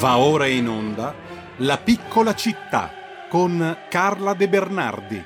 [0.00, 1.14] Va ora in onda
[1.58, 2.90] La piccola città
[3.28, 5.22] con Carla De Bernardi.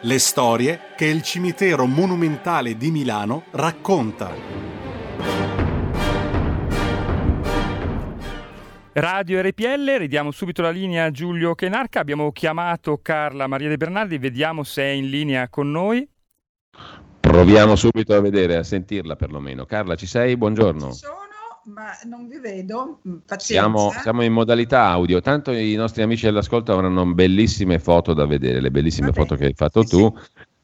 [0.00, 4.34] Le storie che il cimitero monumentale di Milano racconta.
[8.94, 12.00] Radio RPL, ridiamo subito la linea a Giulio Kenarca.
[12.00, 16.04] Abbiamo chiamato Carla Maria De Bernardi, vediamo se è in linea con noi.
[17.20, 19.66] Proviamo subito a vedere, a sentirla perlomeno.
[19.66, 20.36] Carla, ci sei?
[20.36, 20.90] Buongiorno.
[20.90, 21.29] Ci sono,
[21.64, 23.00] ma non vi vedo.
[23.08, 23.38] Mm, Pazienza.
[23.38, 28.60] Siamo, siamo in modalità audio, tanto i nostri amici all'ascolto avranno bellissime foto da vedere,
[28.60, 30.12] le bellissime Va foto che hai fatto Sì, tu.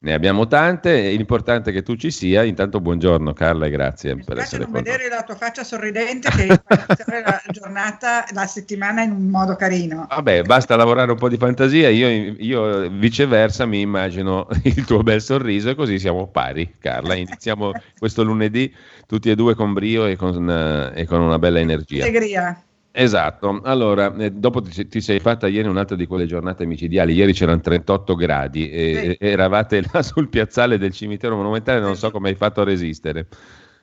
[0.07, 2.45] Ne abbiamo tante, è importante che tu ci sia.
[2.45, 4.93] Intanto buongiorno Carla e grazie Mi per essere non con noi.
[4.93, 9.57] vedere la tua faccia sorridente che fa iniziare la giornata, la settimana in un modo
[9.57, 10.07] carino.
[10.09, 15.21] Vabbè, basta lavorare un po' di fantasia, io, io viceversa mi immagino il tuo bel
[15.21, 17.17] sorriso e così siamo pari, Carla.
[17.17, 18.73] Iniziamo questo lunedì
[19.09, 22.05] tutti e due con brio e con, eh, e con una bella energia.
[22.05, 22.66] Allegria.
[22.99, 27.35] Esatto, allora, eh, dopo ti, ti sei fatta ieri un'altra di quelle giornate micidiali, ieri
[27.35, 32.31] c'erano 38 gradi e, e eravate là sul piazzale del cimitero monumentale, non so come
[32.31, 33.27] hai fatto a resistere.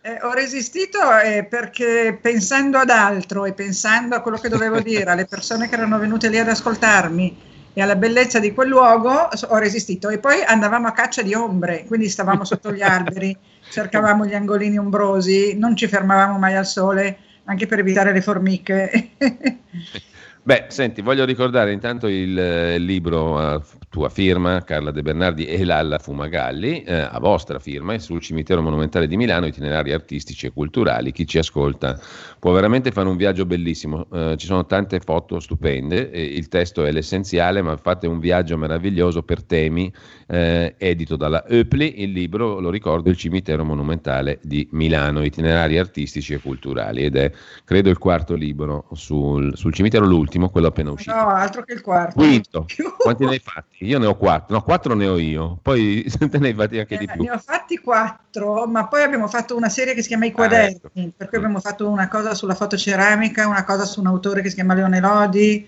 [0.02, 5.12] Eh, ho resistito eh, perché pensando ad altro e pensando a quello che dovevo dire
[5.12, 7.38] alle persone che erano venute lì ad ascoltarmi
[7.76, 10.09] e alla bellezza di quel luogo, ho resistito.
[10.09, 13.38] E poi andavamo a caccia di ombre, quindi stavamo sotto gli alberi,
[13.70, 19.10] cercavamo gli angolini ombrosi, non ci fermavamo mai al sole, anche per evitare le formiche.
[20.46, 25.64] Beh, senti, voglio ricordare intanto il eh, libro a tua firma, Carla De Bernardi e
[25.64, 31.14] Lalla Fumagalli, eh, a vostra firma, sul cimitero monumentale di Milano, itinerari artistici e culturali.
[31.14, 31.98] Chi ci ascolta
[32.40, 34.06] può veramente fare un viaggio bellissimo.
[34.12, 39.24] Eh, ci sono tante foto stupende, il testo è l'essenziale, ma fate un viaggio meraviglioso
[39.24, 39.94] per temi,
[40.28, 42.02] eh, edito dalla Eupli.
[42.02, 47.32] Il libro, lo ricordo, il cimitero monumentale di Milano, itinerari artistici e culturali, ed è
[47.64, 51.16] credo il quarto libro sul, sul cimitero, l'ultimo, quello appena uscito.
[51.16, 52.16] no, altro che il quarto.
[52.16, 52.66] Quinto,
[52.98, 53.86] quanti ne hai fatti?
[53.86, 56.97] Io ne ho quattro, no, quattro ne ho io, poi te ne hai fatti anche
[56.97, 57.24] di Eh, più.
[57.24, 60.75] Ne ho fatti quattro, ma poi abbiamo fatto una serie che si chiama I quaderni,
[60.75, 60.90] ecco.
[61.18, 64.56] per cui abbiamo fatto una cosa sulla fotoceramica, una cosa su un autore che si
[64.56, 65.68] chiama Leone Lodi,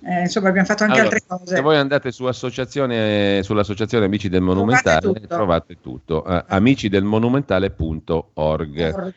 [0.00, 1.56] eh, insomma abbiamo fatto anche Allora, altre cose.
[1.56, 5.34] Se voi andate su associazione, sull'associazione Amici del Monumentale, Trovate tutto.
[5.34, 6.24] trovate tutto.
[6.24, 9.14] eh, amicidelmonumentale.org.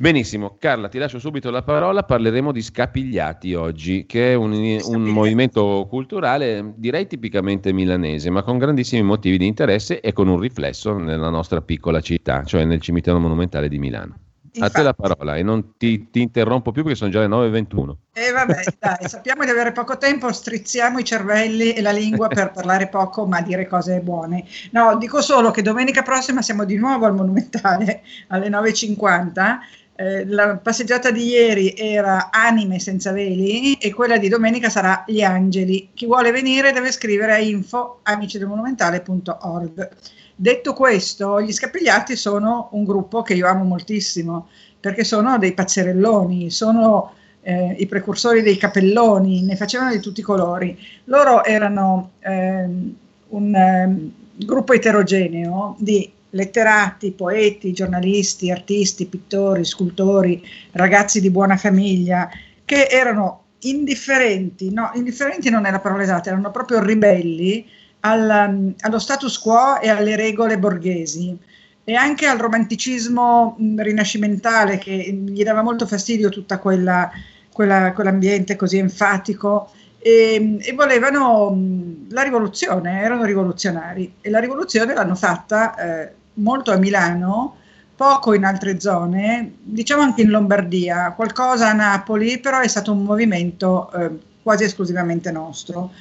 [0.00, 2.04] Benissimo, Carla, ti lascio subito la parola.
[2.04, 8.58] Parleremo di Scapigliati oggi, che è un, un movimento culturale, direi tipicamente milanese, ma con
[8.58, 13.18] grandissimi motivi di interesse e con un riflesso nella nostra piccola città, cioè nel cimitero
[13.18, 14.20] monumentale di Milano.
[14.60, 15.14] A te la Infatti.
[15.14, 17.94] parola e non ti, ti interrompo più perché sono già le 9.21.
[18.12, 22.52] E vabbè, dai, sappiamo di avere poco tempo, strizziamo i cervelli e la lingua per
[22.52, 24.44] parlare poco, ma dire cose buone.
[24.70, 29.58] No, dico solo che domenica prossima siamo di nuovo al Monumentale alle 9.50.
[30.00, 35.22] Eh, la passeggiata di ieri era Anime senza veli e quella di domenica sarà Gli
[35.22, 35.90] Angeli.
[35.92, 39.88] Chi vuole venire deve scrivere a info amicidelmonumentale.org.
[40.36, 44.46] Detto questo, gli Scapigliati sono un gruppo che io amo moltissimo
[44.78, 50.22] perché sono dei pazzerelloni, sono eh, i precursori dei capelloni, ne facevano di tutti i
[50.22, 50.78] colori.
[51.06, 52.94] Loro erano ehm,
[53.30, 62.28] un ehm, gruppo eterogeneo di letterati, poeti, giornalisti, artisti, pittori, scultori, ragazzi di buona famiglia,
[62.64, 67.66] che erano indifferenti, no, indifferenti non è la parola esatta, erano proprio ribelli
[68.00, 71.36] al- allo status quo e alle regole borghesi.
[71.84, 77.10] E anche al romanticismo mh, rinascimentale che gli dava molto fastidio tutta quella,
[77.50, 79.70] quella- quell'ambiente così enfatico.
[80.00, 84.16] E, e volevano mh, la rivoluzione, erano rivoluzionari.
[84.20, 85.74] E la rivoluzione l'hanno fatta
[86.04, 87.56] eh, molto a Milano,
[87.94, 93.02] poco in altre zone, diciamo anche in Lombardia, qualcosa a Napoli, però è stato un
[93.02, 94.10] movimento eh,
[94.42, 95.92] quasi esclusivamente nostro.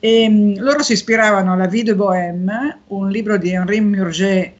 [0.00, 4.52] E, mh, loro si ispiravano alla Vie de Bohème, un libro di Henri Murger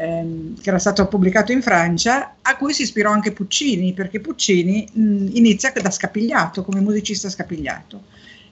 [0.00, 4.88] ehm, che era stato pubblicato in Francia, a cui si ispirò anche Puccini, perché Puccini
[4.92, 8.02] mh, inizia da scapigliato, come musicista scapigliato.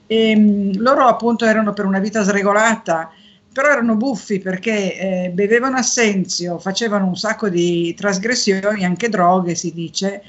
[0.06, 3.10] E, mh, loro appunto erano per una vita sregolata,
[3.52, 9.72] però erano buffi perché eh, bevevano assenzio, facevano un sacco di trasgressioni, anche droghe si
[9.72, 10.22] dice,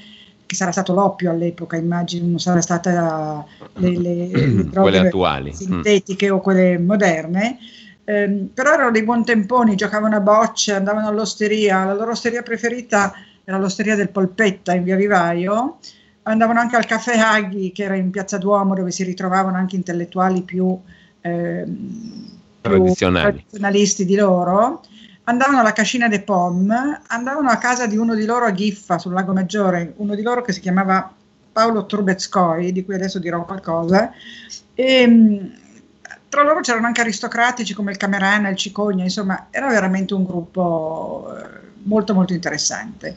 [0.46, 3.44] che sarà stato l'oppio all'epoca, immagino, non sarà stata
[3.74, 5.50] le, le- le droghe Quelle attuali.
[5.50, 5.54] Mm.
[5.54, 7.58] sintetiche o quelle moderne.
[8.04, 13.12] Ehm, però erano dei buon temponi, giocavano a bocce, andavano all'osteria, la loro osteria preferita
[13.44, 15.78] era l'osteria del Polpetta in via Vivaio,
[16.24, 20.42] andavano anche al caffè Aghi che era in piazza Duomo dove si ritrovavano anche intellettuali
[20.42, 20.76] più,
[21.20, 22.29] più
[22.60, 23.36] Tradizionali.
[23.36, 24.82] tradizionalisti di loro,
[25.24, 26.70] andavano alla Cascina de Pom,
[27.06, 30.42] andavano a casa di uno di loro a Ghiffa sul Lago Maggiore, uno di loro
[30.42, 31.12] che si chiamava
[31.52, 34.12] Paolo Trubetskoy, di cui adesso dirò qualcosa,
[34.74, 35.52] e ehm,
[36.28, 41.34] tra loro c'erano anche aristocratici come il Camerana, il Cicogna, insomma era veramente un gruppo
[41.36, 41.48] eh,
[41.82, 43.16] molto molto interessante.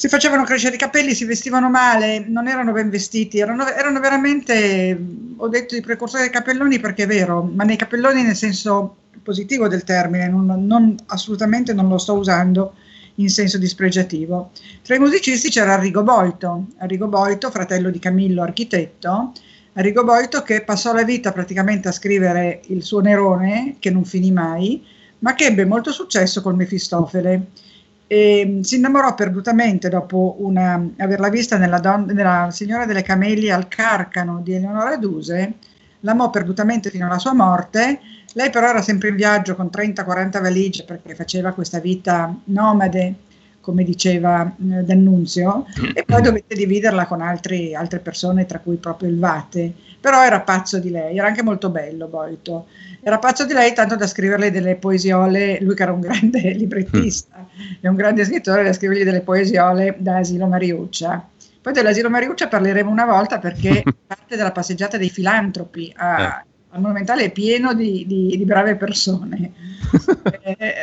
[0.00, 4.98] Si facevano crescere i capelli, si vestivano male, non erano ben vestiti, erano, erano veramente,
[5.36, 9.68] ho detto i precursori dei capelloni perché è vero, ma nei capelloni nel senso positivo
[9.68, 12.76] del termine, non, non, assolutamente non lo sto usando
[13.16, 14.52] in senso dispregiativo.
[14.80, 19.32] Tra i musicisti c'era Arrigo Boito, Arrigo Boito, fratello di Camillo, architetto,
[19.74, 24.32] Arrigo Boito che passò la vita praticamente a scrivere il suo Nerone, che non finì
[24.32, 24.82] mai,
[25.18, 27.68] ma che ebbe molto successo col Mefistofele.
[28.12, 33.52] E mm, si innamorò perdutamente dopo una, averla vista nella, don, nella Signora delle Camelie
[33.52, 35.52] al Carcano di Eleonora Duse,
[36.00, 38.00] l'amò perdutamente fino alla sua morte.
[38.32, 43.14] Lei però era sempre in viaggio con 30-40 valigie perché faceva questa vita nomade
[43.60, 49.08] come diceva eh, D'Annunzio, e poi dovete dividerla con altri, altre persone, tra cui proprio
[49.08, 49.72] il Vate.
[50.00, 52.66] Però era pazzo di lei, era anche molto bello Boito.
[53.02, 57.46] Era pazzo di lei tanto da scriverle delle poesiole, lui che era un grande librettista
[57.80, 61.28] e un grande scrittore, da scrivergli delle poesiole da Asilo Mariuccia.
[61.60, 66.44] Poi dell'Asilo Mariuccia parleremo una volta perché parte della passeggiata dei filantropi a, eh.
[66.70, 69.52] al Monumentale è pieno di, di, di brave persone.
[70.40, 70.74] eh,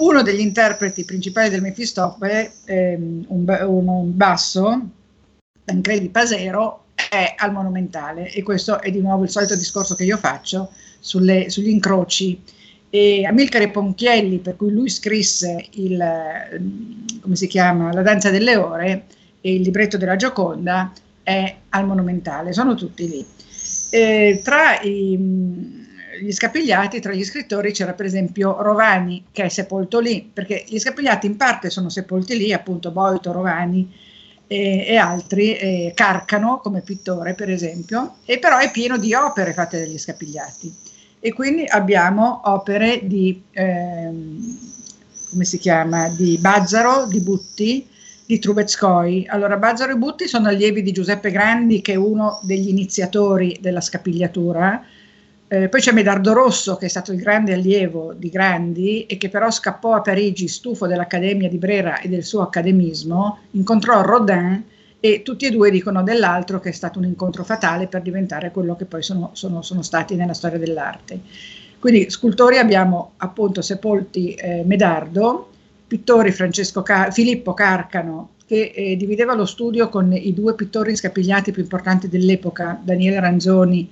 [0.00, 4.88] uno degli interpreti principali del Mefistofele, ehm, un, un, basso,
[5.64, 10.16] Tancredi Pasero, è al Monumentale e questo è di nuovo il solito discorso che io
[10.16, 12.40] faccio sulle, sugli incroci.
[12.92, 16.02] E Amilcare Ponchielli, per cui lui scrisse il,
[17.20, 19.04] come si chiama, La danza delle ore
[19.40, 20.92] e il libretto della Gioconda,
[21.22, 23.24] è al Monumentale, sono tutti lì.
[23.90, 25.79] E tra i
[26.20, 30.78] gli scapigliati, tra gli scrittori c'era per esempio Rovani che è sepolto lì, perché gli
[30.78, 33.90] scapigliati in parte sono sepolti lì, appunto Boito, Rovani
[34.46, 39.52] e, e altri, e Carcano come pittore per esempio, e però è pieno di opere
[39.52, 40.74] fatte dagli scapigliati.
[41.20, 44.58] E quindi abbiamo opere di, ehm,
[45.30, 47.86] come si chiama, di Bazzaro, di Butti,
[48.24, 49.26] di Trubetskoy.
[49.28, 53.80] Allora, Bazzaro e Butti sono allievi di Giuseppe Grandi, che è uno degli iniziatori della
[53.80, 54.82] scapigliatura,
[55.52, 59.28] eh, poi c'è Medardo Rosso, che è stato il grande allievo di Grandi e che
[59.28, 64.64] però scappò a Parigi stufo dell'Accademia di Brera e del suo accademismo, incontrò Rodin
[65.00, 68.76] e tutti e due dicono dell'altro che è stato un incontro fatale per diventare quello
[68.76, 71.18] che poi sono, sono, sono stati nella storia dell'arte.
[71.80, 75.50] Quindi scultori abbiamo appunto sepolti eh, Medardo,
[75.84, 81.62] pittori Car- Filippo Carcano, che eh, divideva lo studio con i due pittori scapigliati più
[81.62, 83.90] importanti dell'epoca, Daniele Ranzoni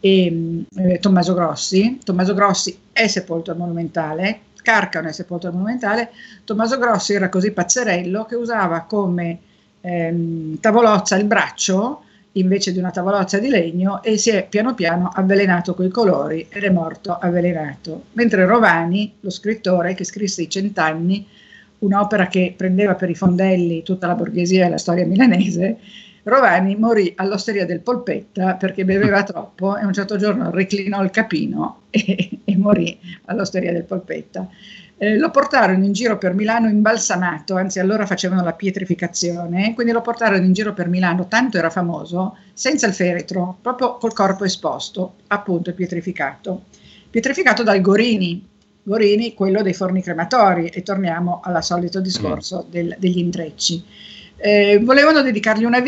[0.00, 1.98] e eh, Tommaso Grossi.
[2.02, 6.10] Tommaso Grossi è sepolto al Monumentale, Carcano è sepolto al Monumentale.
[6.44, 9.38] Tommaso Grossi era così pazzerello che usava come
[9.80, 15.10] ehm, tavolozza il braccio invece di una tavolozza di legno e si è piano piano
[15.12, 18.04] avvelenato coi colori ed è morto avvelenato.
[18.12, 21.26] Mentre Rovani, lo scrittore che scrisse I Cent'anni,
[21.78, 25.78] un'opera che prendeva per i fondelli tutta la borghesia e la storia milanese,
[26.22, 31.82] Rovani morì all'osteria del Polpetta perché beveva troppo e un certo giorno reclinò il capino
[31.90, 34.48] e, e morì all'osteria del Polpetta.
[35.02, 40.02] Eh, lo portarono in giro per Milano imbalsamato, anzi allora facevano la pietrificazione, quindi lo
[40.02, 45.14] portarono in giro per Milano, tanto era famoso, senza il feretro, proprio col corpo esposto,
[45.28, 46.64] appunto pietrificato.
[47.08, 48.46] Pietrificato dal Gorini,
[48.82, 52.70] Gorini quello dei forni crematori, e torniamo al solito discorso mm.
[52.70, 53.82] del, degli intrecci.
[54.42, 55.82] Eh, volevano dedicargli una,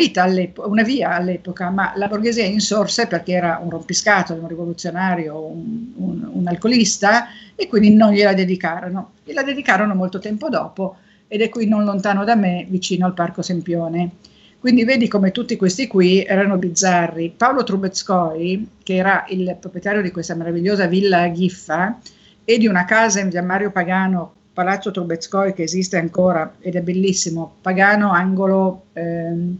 [0.67, 6.29] una, via all'epoca, ma la borghesia insorse perché era un rompiscato, un rivoluzionario, un, un,
[6.31, 9.13] un alcolista e quindi non gliela dedicarono.
[9.25, 10.97] Gliela dedicarono molto tempo dopo
[11.29, 14.11] ed è qui non lontano da me, vicino al Parco Sempione.
[14.59, 17.33] Quindi vedi come tutti questi qui erano bizzarri.
[17.35, 21.99] Paolo Trubetskoy, che era il proprietario di questa meravigliosa villa a Ghiffa
[22.45, 26.83] e di una casa in via Mario Pagano Palazzo Trubetskoy che esiste ancora ed è
[26.83, 29.57] bellissimo, Pagano angolo, ehm,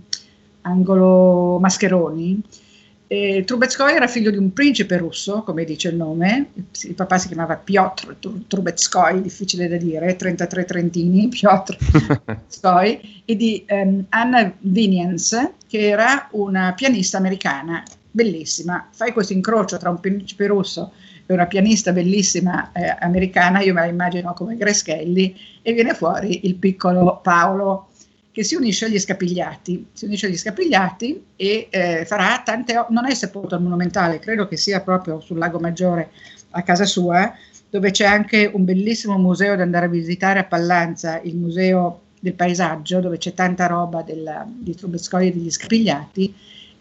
[0.63, 2.43] angolo Mascheroni.
[3.07, 7.27] E Trubetskoy era figlio di un principe russo, come dice il nome, il papà si
[7.27, 15.51] chiamava Piotr Trubetskoy, difficile da dire, 33 trentini, Piotr Trubetskoy, e di ehm, Anna Vinians,
[15.67, 18.89] che era una pianista americana, bellissima.
[18.91, 20.93] Fai questo incrocio tra un principe russo
[21.33, 26.47] è una pianista bellissima eh, americana, io me la immagino come Greschelli, e viene fuori
[26.47, 27.89] il piccolo Paolo
[28.33, 33.15] che si unisce agli scapigliati, si unisce agli scapigliati e eh, farà tante, non è
[33.15, 36.11] sepolto al Monumentale, credo che sia proprio sul Lago Maggiore
[36.51, 37.35] a casa sua,
[37.69, 42.33] dove c'è anche un bellissimo museo da andare a visitare a Pallanza, il museo del
[42.33, 46.35] paesaggio, dove c'è tanta roba della, di Trubetskoy e degli scapigliati,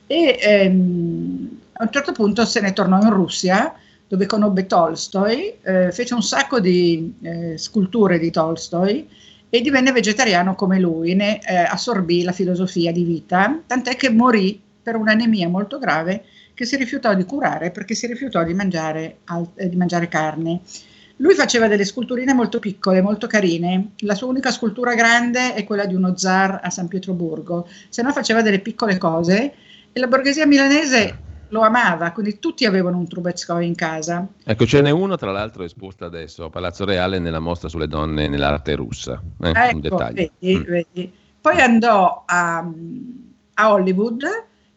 [0.08, 3.74] e ehm, a un certo punto se ne tornò in Russia,
[4.12, 9.08] dove conobbe Tolstoi, eh, fece un sacco di eh, sculture di Tolstoi
[9.50, 14.62] e divenne vegetariano come lui, ne eh, assorbì la filosofia di vita, tant'è che morì
[14.84, 19.20] per un'anemia molto grave che si rifiutò di curare perché si rifiutò di mangiare,
[19.56, 20.60] eh, di mangiare carne.
[21.15, 23.91] Lui faceva delle sculturine molto piccole, molto carine.
[24.00, 28.12] La sua unica scultura grande è quella di uno zar a San Pietroburgo, se no
[28.12, 29.53] faceva delle piccole cose
[29.94, 34.25] e la borghesia milanese lo amava, quindi tutti avevano un Trubetskoy in casa.
[34.43, 38.27] Ecco, ce n'è uno tra l'altro esposto adesso a Palazzo Reale nella mostra sulle donne
[38.27, 39.22] nell'arte russa.
[39.41, 40.29] Eh, ecco, un dettaglio.
[40.39, 40.63] Vedi, mm.
[40.63, 41.13] vedi.
[41.41, 42.70] Poi andò a,
[43.53, 44.24] a, Hollywood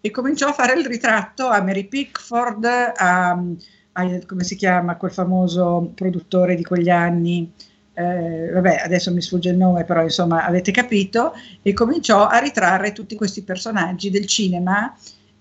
[0.00, 2.64] e cominciò a fare il ritratto a Mary Pickford,
[2.97, 3.43] a
[4.26, 7.52] come si chiama quel famoso produttore di quegli anni,
[7.93, 12.93] eh, vabbè adesso mi sfugge il nome però insomma avete capito, e cominciò a ritrarre
[12.93, 14.93] tutti questi personaggi del cinema,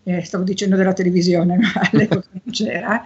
[0.04, 3.04] eh, stavo dicendo della televisione ma all'epoca non c'era,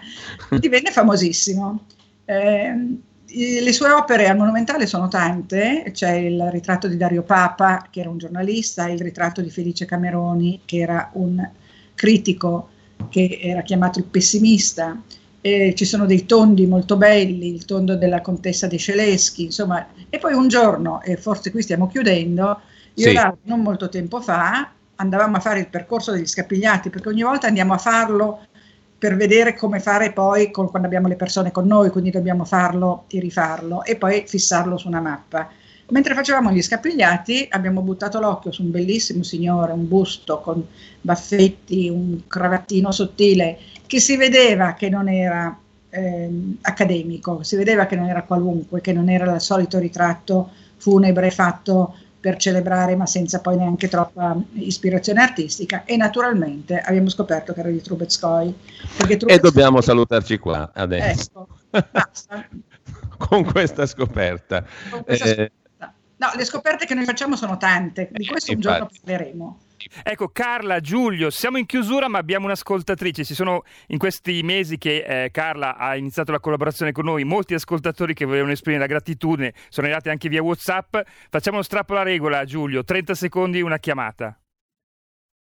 [0.59, 1.85] divenne famosissimo.
[2.25, 2.97] Eh,
[3.29, 8.09] le sue opere al Monumentale sono tante, c'è il ritratto di Dario Papa, che era
[8.09, 11.47] un giornalista, il ritratto di Felice Cameroni, che era un
[11.93, 12.69] critico
[13.09, 14.99] che era chiamato il pessimista,
[15.41, 20.17] eh, ci sono dei tondi molto belli, il tondo della contessa De Celeschi, insomma, e
[20.19, 22.61] poi un giorno, e forse qui stiamo chiudendo,
[22.93, 23.19] io sì.
[23.43, 27.73] non molto tempo fa andavamo a fare il percorso degli scapigliati, perché ogni volta andiamo
[27.73, 28.45] a farlo
[28.97, 33.05] per vedere come fare poi con, quando abbiamo le persone con noi, quindi dobbiamo farlo
[33.07, 35.49] e rifarlo e poi fissarlo su una mappa.
[35.89, 40.65] Mentre facevamo gli scapigliati abbiamo buttato l'occhio su un bellissimo signore, un busto con
[40.99, 45.57] baffetti, un cravattino sottile che si vedeva che non era
[45.89, 46.29] eh,
[46.61, 51.95] accademico, si vedeva che non era qualunque, che non era il solito ritratto funebre fatto
[52.27, 57.69] per celebrare ma senza poi neanche troppa ispirazione artistica e naturalmente abbiamo scoperto che era
[57.69, 58.53] di Trubetskoy.
[58.97, 59.33] Trubetskoy...
[59.33, 61.47] E dobbiamo salutarci qua adesso.
[61.69, 61.87] Ecco,
[63.17, 64.65] Con questa scoperta.
[64.89, 65.93] Con questa eh, scoperta.
[66.17, 69.59] No, le scoperte che noi facciamo sono tante, di questo un giorno parleremo.
[70.03, 73.23] Ecco, Carla, Giulio, siamo in chiusura, ma abbiamo un'ascoltatrice.
[73.23, 77.53] Ci sono in questi mesi che eh, Carla ha iniziato la collaborazione con noi, molti
[77.53, 80.97] ascoltatori che volevano esprimere la gratitudine, sono arrivati anche via WhatsApp.
[81.29, 84.37] Facciamo uno strappo alla regola, Giulio, 30 secondi, una chiamata.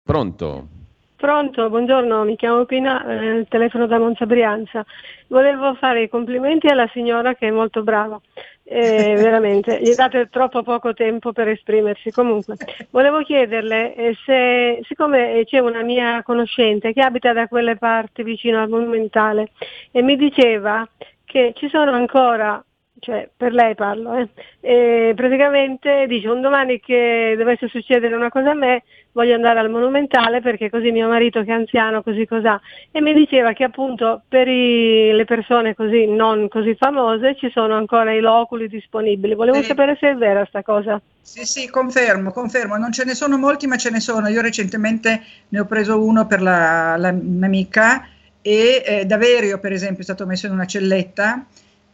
[0.03, 0.80] Pronto?
[1.21, 4.83] Pronto, buongiorno, mi chiamo Pina, eh, telefono da Monza Brianza.
[5.27, 8.19] Volevo fare i complimenti alla signora che è molto brava,
[8.63, 12.09] eh, veramente, gli date troppo poco tempo per esprimersi.
[12.09, 12.55] Comunque,
[12.89, 18.59] volevo chiederle eh, se, siccome c'è una mia conoscente che abita da quelle parti vicino
[18.59, 19.51] al Monumentale
[19.91, 20.89] e mi diceva
[21.23, 22.65] che ci sono ancora
[23.01, 24.29] cioè per lei parlo, eh.
[24.62, 29.72] E praticamente dice un domani che dovesse succedere una cosa a me voglio andare al
[29.72, 34.22] monumentale perché così mio marito che è anziano così cos'ha e mi diceva che appunto
[34.27, 39.62] per i, le persone così non così famose ci sono ancora i loculi disponibili, volevo
[39.62, 39.65] sì.
[39.65, 41.01] sapere se è vera sta cosa.
[41.20, 45.24] Sì, sì, confermo, confermo, non ce ne sono molti ma ce ne sono, io recentemente
[45.50, 48.08] ne ho preso uno per la, la mia amica
[48.43, 51.48] e eh, Daverio per esempio è stato messo in una celletta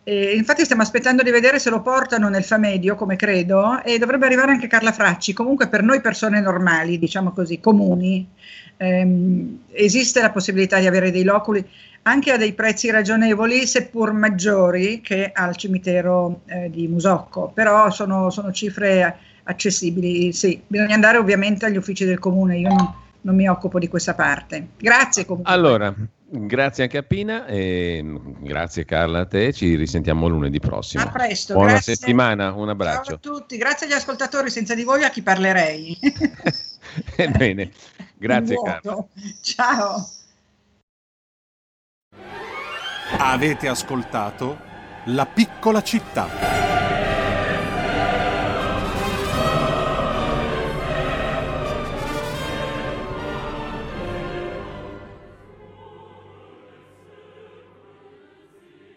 [0.09, 4.25] eh, infatti stiamo aspettando di vedere se lo portano nel Famedio, come credo, e dovrebbe
[4.25, 5.33] arrivare anche Carla Fracci.
[5.33, 8.25] Comunque per noi persone normali, diciamo così, comuni,
[8.77, 11.67] ehm, esiste la possibilità di avere dei loculi
[12.03, 18.29] anche a dei prezzi ragionevoli, seppur maggiori che al cimitero eh, di Musocco, però sono,
[18.29, 20.31] sono, cifre accessibili.
[20.31, 22.93] Sì, bisogna andare ovviamente agli uffici del comune, io non,
[23.27, 24.69] non mi occupo di questa parte.
[24.77, 25.53] Grazie comunque.
[25.53, 25.93] Allora,
[26.29, 28.03] Grazie anche a Pina e
[28.39, 31.03] grazie Carla a te, ci risentiamo lunedì prossimo.
[31.03, 31.95] A presto, Buona grazie.
[31.95, 33.03] settimana, un abbraccio.
[33.03, 35.97] Ciao a tutti, grazie agli ascoltatori, senza di voi a chi parlerei.
[37.37, 37.71] Bene,
[38.17, 39.07] grazie Carla.
[39.41, 40.09] Ciao.
[43.19, 44.59] Avete ascoltato
[45.05, 46.76] La piccola città.